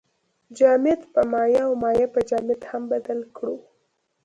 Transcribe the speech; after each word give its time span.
جامد 0.57 0.99
په 1.13 1.21
مایع 1.31 1.61
او 1.67 1.71
مایع 1.83 2.07
په 2.15 2.19
جامد 2.29 2.59
هم 2.69 2.83
بدل 2.91 3.19
کړو. 3.35 3.55